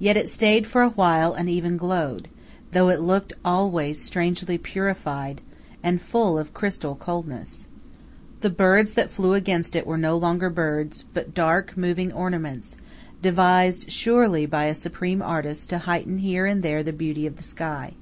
[0.00, 2.26] Yet it stayed for a while and even glowed,
[2.72, 5.40] though it looked always strangely purified,
[5.84, 7.68] and full of a crystal coldness.
[8.40, 12.76] The birds that flew against it were no longer birds, but dark, moving ornaments,
[13.22, 17.44] devised surely by a supreme artist to heighten here and there the beauty of the
[17.44, 17.92] sky.